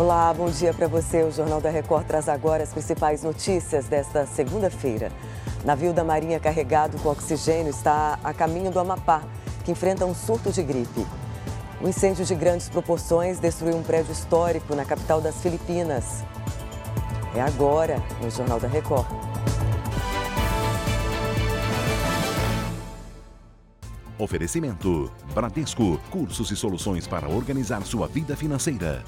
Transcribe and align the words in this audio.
Olá, 0.00 0.32
bom 0.32 0.48
dia 0.48 0.72
para 0.72 0.88
você. 0.88 1.22
O 1.22 1.30
Jornal 1.30 1.60
da 1.60 1.68
Record 1.68 2.06
traz 2.06 2.26
agora 2.26 2.62
as 2.62 2.72
principais 2.72 3.22
notícias 3.22 3.86
desta 3.86 4.24
segunda-feira. 4.24 5.12
Navio 5.62 5.92
da 5.92 6.02
Marinha 6.02 6.40
carregado 6.40 6.98
com 7.00 7.10
oxigênio 7.10 7.68
está 7.68 8.18
a 8.24 8.32
caminho 8.32 8.70
do 8.70 8.80
Amapá, 8.80 9.22
que 9.62 9.70
enfrenta 9.70 10.06
um 10.06 10.14
surto 10.14 10.50
de 10.50 10.62
gripe. 10.62 11.06
Um 11.82 11.88
incêndio 11.88 12.24
de 12.24 12.34
grandes 12.34 12.66
proporções 12.66 13.38
destruiu 13.38 13.76
um 13.76 13.82
prédio 13.82 14.10
histórico 14.10 14.74
na 14.74 14.86
capital 14.86 15.20
das 15.20 15.42
Filipinas. 15.42 16.24
É 17.34 17.42
agora, 17.42 18.02
no 18.22 18.30
Jornal 18.30 18.58
da 18.58 18.68
Record. 18.68 19.06
Oferecimento: 24.18 25.12
Bradesco, 25.34 26.00
cursos 26.10 26.50
e 26.50 26.56
soluções 26.56 27.06
para 27.06 27.28
organizar 27.28 27.82
sua 27.82 28.08
vida 28.08 28.34
financeira. 28.34 29.04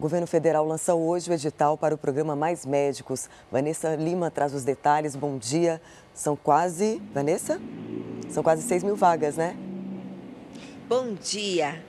O 0.00 0.08
governo 0.08 0.26
federal 0.26 0.64
lança 0.64 0.94
hoje 0.94 1.30
o 1.30 1.34
edital 1.34 1.76
para 1.76 1.94
o 1.94 1.98
programa 1.98 2.34
Mais 2.34 2.64
Médicos. 2.64 3.28
Vanessa 3.52 3.94
Lima 3.96 4.30
traz 4.30 4.54
os 4.54 4.64
detalhes. 4.64 5.14
Bom 5.14 5.36
dia. 5.36 5.78
São 6.14 6.34
quase. 6.34 7.02
Vanessa? 7.12 7.60
São 8.30 8.42
quase 8.42 8.62
6 8.62 8.82
mil 8.82 8.96
vagas, 8.96 9.36
né? 9.36 9.54
Bom 10.88 11.12
dia. 11.12 11.84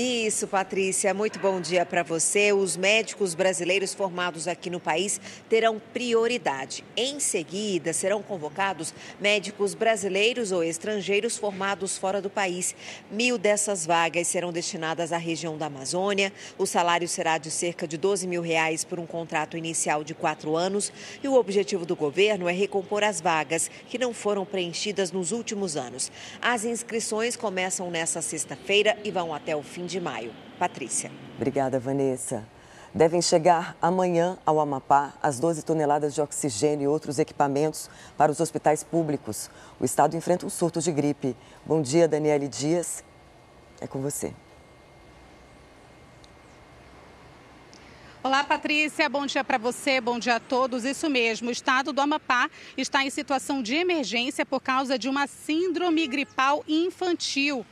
Isso, 0.00 0.46
Patrícia. 0.46 1.12
Muito 1.12 1.40
bom 1.40 1.60
dia 1.60 1.84
para 1.84 2.04
você. 2.04 2.52
Os 2.52 2.76
médicos 2.76 3.34
brasileiros 3.34 3.92
formados 3.92 4.46
aqui 4.46 4.70
no 4.70 4.78
país 4.78 5.20
terão 5.48 5.82
prioridade. 5.92 6.84
Em 6.96 7.18
seguida, 7.18 7.92
serão 7.92 8.22
convocados 8.22 8.94
médicos 9.20 9.74
brasileiros 9.74 10.52
ou 10.52 10.62
estrangeiros 10.62 11.36
formados 11.36 11.98
fora 11.98 12.22
do 12.22 12.30
país. 12.30 12.76
Mil 13.10 13.36
dessas 13.36 13.84
vagas 13.84 14.28
serão 14.28 14.52
destinadas 14.52 15.12
à 15.12 15.16
região 15.16 15.58
da 15.58 15.66
Amazônia. 15.66 16.32
O 16.56 16.64
salário 16.64 17.08
será 17.08 17.36
de 17.36 17.50
cerca 17.50 17.84
de 17.84 17.98
12 17.98 18.28
mil 18.28 18.40
reais 18.40 18.84
por 18.84 19.00
um 19.00 19.06
contrato 19.06 19.56
inicial 19.56 20.04
de 20.04 20.14
quatro 20.14 20.54
anos. 20.54 20.92
E 21.24 21.26
o 21.26 21.34
objetivo 21.34 21.84
do 21.84 21.96
governo 21.96 22.48
é 22.48 22.52
recompor 22.52 23.02
as 23.02 23.20
vagas 23.20 23.68
que 23.88 23.98
não 23.98 24.14
foram 24.14 24.46
preenchidas 24.46 25.10
nos 25.10 25.32
últimos 25.32 25.76
anos. 25.76 26.12
As 26.40 26.64
inscrições 26.64 27.34
começam 27.34 27.90
nesta 27.90 28.22
sexta-feira 28.22 28.96
e 29.02 29.10
vão 29.10 29.34
até 29.34 29.56
o 29.56 29.62
fim 29.64 29.87
de 29.88 30.00
maio. 30.00 30.32
Patrícia. 30.58 31.10
Obrigada, 31.36 31.80
Vanessa. 31.80 32.46
Devem 32.94 33.20
chegar 33.20 33.76
amanhã 33.82 34.38
ao 34.46 34.60
Amapá 34.60 35.14
as 35.22 35.38
12 35.38 35.62
toneladas 35.64 36.14
de 36.14 36.20
oxigênio 36.20 36.84
e 36.84 36.88
outros 36.88 37.18
equipamentos 37.18 37.90
para 38.16 38.30
os 38.30 38.40
hospitais 38.40 38.82
públicos. 38.82 39.50
O 39.80 39.84
estado 39.84 40.16
enfrenta 40.16 40.46
um 40.46 40.50
surto 40.50 40.80
de 40.80 40.90
gripe. 40.92 41.36
Bom 41.66 41.82
dia, 41.82 42.08
Daniele 42.08 42.48
Dias. 42.48 43.04
É 43.80 43.86
com 43.86 44.00
você. 44.00 44.32
Olá, 48.22 48.42
Patrícia. 48.42 49.08
Bom 49.08 49.26
dia 49.26 49.44
para 49.44 49.58
você, 49.58 50.00
bom 50.00 50.18
dia 50.18 50.36
a 50.36 50.40
todos. 50.40 50.84
Isso 50.84 51.08
mesmo, 51.08 51.48
o 51.48 51.52
estado 51.52 51.92
do 51.92 52.00
Amapá 52.00 52.50
está 52.76 53.04
em 53.04 53.10
situação 53.10 53.62
de 53.62 53.74
emergência 53.74 54.44
por 54.44 54.60
causa 54.60 54.98
de 54.98 55.08
uma 55.08 55.26
síndrome 55.26 56.06
gripal 56.06 56.64
infantil. 56.66 57.64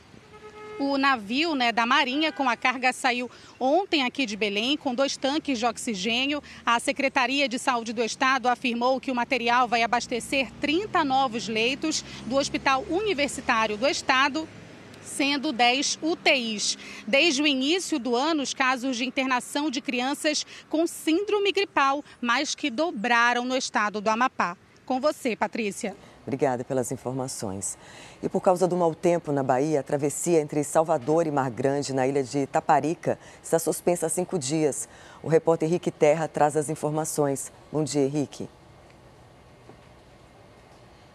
O 0.79 0.95
navio 0.95 1.55
né, 1.55 1.71
da 1.71 1.87
Marinha 1.87 2.31
com 2.31 2.47
a 2.47 2.55
carga 2.55 2.93
saiu 2.93 3.31
ontem 3.59 4.03
aqui 4.03 4.27
de 4.27 4.35
Belém 4.35 4.77
com 4.77 4.93
dois 4.93 5.17
tanques 5.17 5.57
de 5.57 5.65
oxigênio. 5.65 6.41
A 6.63 6.79
Secretaria 6.79 7.49
de 7.49 7.57
Saúde 7.57 7.93
do 7.93 8.03
Estado 8.03 8.47
afirmou 8.47 8.99
que 8.99 9.09
o 9.09 9.15
material 9.15 9.67
vai 9.67 9.81
abastecer 9.81 10.51
30 10.61 11.03
novos 11.03 11.47
leitos 11.47 12.05
do 12.27 12.35
Hospital 12.35 12.85
Universitário 12.89 13.75
do 13.75 13.87
Estado 13.87 14.47
sendo 15.01 15.51
10 15.51 15.97
UTIs. 16.01 16.77
Desde 17.07 17.41
o 17.41 17.47
início 17.47 17.97
do 17.97 18.15
ano, 18.15 18.43
os 18.43 18.53
casos 18.53 18.97
de 18.97 19.05
internação 19.05 19.71
de 19.71 19.81
crianças 19.81 20.45
com 20.69 20.85
síndrome 20.85 21.51
gripal 21.51 22.03
mais 22.21 22.53
que 22.53 22.69
dobraram 22.69 23.45
no 23.45 23.57
estado 23.57 23.99
do 23.99 24.09
Amapá. 24.09 24.55
Com 24.85 24.99
você, 24.99 25.35
Patrícia. 25.35 25.95
Obrigada 26.27 26.65
pelas 26.65 26.91
informações. 26.91 27.77
E 28.21 28.27
por 28.27 28.41
causa 28.41 28.67
do 28.67 28.75
mau 28.75 28.93
tempo 28.93 29.31
na 29.31 29.41
Bahia, 29.41 29.79
a 29.79 29.83
travessia 29.83 30.41
entre 30.41 30.61
Salvador 30.61 31.25
e 31.25 31.31
Mar 31.31 31.49
Grande, 31.49 31.93
na 31.93 32.05
ilha 32.05 32.21
de 32.21 32.45
Taparica, 32.45 33.17
está 33.41 33.57
suspensa 33.57 34.07
há 34.07 34.09
cinco 34.09 34.37
dias. 34.37 34.89
O 35.23 35.29
repórter 35.29 35.69
Henrique 35.69 35.89
Terra 35.89 36.27
traz 36.27 36.57
as 36.57 36.69
informações. 36.69 37.49
Bom 37.71 37.81
dia, 37.81 38.01
Henrique. 38.01 38.49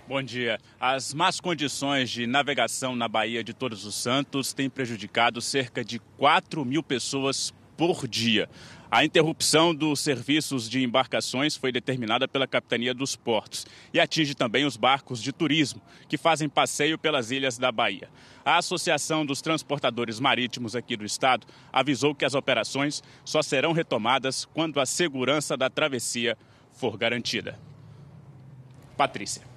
Bom 0.09 0.23
dia. 0.23 0.59
As 0.81 1.13
más 1.13 1.41
condições 1.41 2.09
de 2.09 2.27
navegação 2.27 2.97
na 2.97 3.07
Baía 3.07 3.45
de 3.45 3.53
Todos 3.53 3.85
os 3.85 3.95
Santos 3.95 4.55
têm 4.55 4.71
prejudicado 4.71 5.43
cerca 5.43 5.85
de 5.85 5.99
4 6.17 6.65
mil 6.65 6.83
pessoas 6.83 7.53
por 7.77 8.09
dia. 8.09 8.49
A 8.95 9.07
interrupção 9.07 9.75
dos 9.75 10.01
serviços 10.01 10.69
de 10.69 10.85
embarcações 10.85 11.57
foi 11.57 11.73
determinada 11.73 12.29
pela 12.29 12.47
Capitania 12.47 12.93
dos 12.93 13.17
Portos 13.17 13.67
e 13.91 13.99
atinge 13.99 14.35
também 14.35 14.67
os 14.67 14.77
barcos 14.77 15.23
de 15.23 15.33
turismo 15.33 15.81
que 16.07 16.19
fazem 16.19 16.47
passeio 16.47 16.99
pelas 16.99 17.31
ilhas 17.31 17.57
da 17.57 17.73
Bahia. 17.73 18.11
A 18.45 18.59
Associação 18.59 19.25
dos 19.25 19.41
Transportadores 19.41 20.21
Marítimos 20.21 20.77
aqui 20.77 20.95
do 20.95 21.07
estado 21.07 21.47
avisou 21.73 22.15
que 22.15 22.27
as 22.27 22.35
operações 22.35 23.03
só 23.25 23.41
serão 23.41 23.73
retomadas 23.73 24.45
quando 24.45 24.79
a 24.79 24.85
segurança 24.85 25.57
da 25.57 25.71
travessia 25.71 26.37
for 26.71 26.99
garantida. 26.99 27.59
Patrícia. 28.95 29.52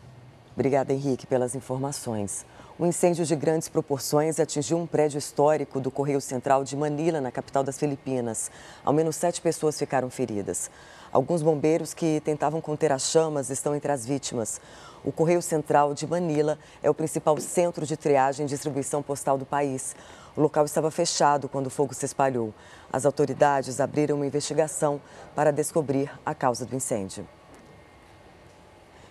Obrigada, 0.56 0.94
Henrique, 0.94 1.28
pelas 1.28 1.54
informações. 1.54 2.46
Um 2.80 2.86
incêndio 2.86 3.26
de 3.26 3.36
grandes 3.36 3.68
proporções 3.68 4.40
atingiu 4.40 4.78
um 4.78 4.88
prédio 4.88 5.18
histórico 5.18 5.82
do 5.82 5.92
Correio 5.92 6.22
Central 6.22 6.64
de 6.64 6.78
Manila, 6.78 7.20
na 7.20 7.30
capital 7.30 7.62
das 7.62 7.78
Filipinas. 7.78 8.50
Ao 8.84 8.94
menos 8.94 9.18
sete 9.18 9.42
pessoas 9.42 9.78
ficaram 9.78 10.10
feridas. 10.10 10.72
Alguns 11.12 11.42
bombeiros 11.42 11.94
que 11.94 12.22
tentavam 12.22 12.62
conter 12.62 12.94
as 12.94 13.10
chamas 13.10 13.50
estão 13.50 13.76
entre 13.76 13.92
as 13.92 14.06
vítimas. 14.06 14.62
O 15.04 15.12
Correio 15.12 15.42
Central 15.42 15.94
de 15.94 16.08
Manila 16.08 16.58
é 16.82 16.90
o 16.90 16.94
principal 16.94 17.38
centro 17.38 17.86
de 17.86 17.98
triagem 17.98 18.46
e 18.46 18.50
distribuição 18.50 19.04
postal 19.04 19.38
do 19.38 19.46
país. 19.46 19.94
O 20.38 20.42
local 20.42 20.64
estava 20.64 20.90
fechado 20.90 21.50
quando 21.50 21.68
o 21.68 21.70
fogo 21.70 21.94
se 21.94 22.06
espalhou. 22.06 22.54
As 22.94 23.06
autoridades 23.06 23.82
abriram 23.82 24.16
uma 24.16 24.26
investigação 24.26 25.02
para 25.36 25.52
descobrir 25.52 26.10
a 26.26 26.34
causa 26.34 26.66
do 26.66 26.74
incêndio. 26.74 27.28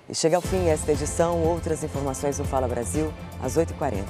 E 0.09 0.15
chega 0.15 0.37
ao 0.37 0.43
fim 0.43 0.69
esta 0.69 0.93
edição. 0.93 1.43
Outras 1.43 1.83
informações 1.83 2.39
no 2.39 2.45
Fala 2.45 2.69
Brasil, 2.69 3.13
às 3.43 3.57
8h40. 3.57 4.05